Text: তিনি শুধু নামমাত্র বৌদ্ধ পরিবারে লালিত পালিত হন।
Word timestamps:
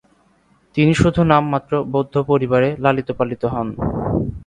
তিনি 0.75 0.93
শুধু 0.93 1.21
নামমাত্র 1.23 1.73
বৌদ্ধ 1.91 2.15
পরিবারে 2.29 2.69
লালিত 2.83 3.09
পালিত 3.19 3.43
হন। 3.53 3.67